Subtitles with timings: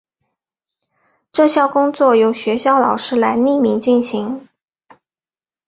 [1.31, 4.47] 这项工作由学校老师来匿名进行。